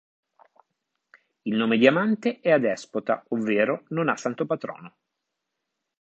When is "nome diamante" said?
1.57-2.39